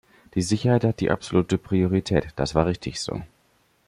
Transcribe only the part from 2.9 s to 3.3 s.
so.